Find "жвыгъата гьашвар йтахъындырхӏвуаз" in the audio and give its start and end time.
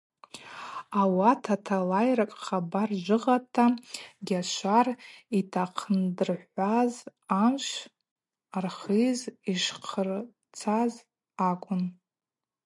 3.05-6.93